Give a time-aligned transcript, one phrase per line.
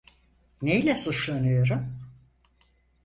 [0.61, 1.99] Neyle suçlanıyorum?